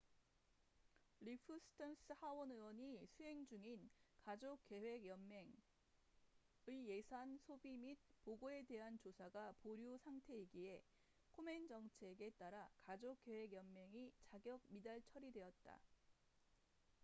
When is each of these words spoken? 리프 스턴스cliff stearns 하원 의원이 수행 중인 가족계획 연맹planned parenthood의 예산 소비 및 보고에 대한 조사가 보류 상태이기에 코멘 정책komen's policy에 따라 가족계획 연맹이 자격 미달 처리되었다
리프 1.25 1.43
스턴스cliff 1.43 1.99
stearns 2.01 2.19
하원 2.23 2.49
의원이 2.51 3.05
수행 3.05 3.45
중인 3.45 3.87
가족계획 4.23 5.05
연맹planned 5.05 5.53
parenthood의 6.65 6.87
예산 6.87 7.37
소비 7.45 7.77
및 7.77 7.99
보고에 8.23 8.63
대한 8.63 8.97
조사가 8.97 9.53
보류 9.61 9.99
상태이기에 9.99 10.83
코멘 11.33 11.67
정책komen's 11.67 11.99
policy에 11.99 12.31
따라 12.31 12.67
가족계획 12.81 13.53
연맹이 13.53 14.11
자격 14.25 14.59
미달 14.69 15.03
처리되었다 15.03 15.79